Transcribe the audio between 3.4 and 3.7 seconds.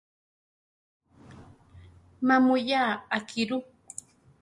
ru.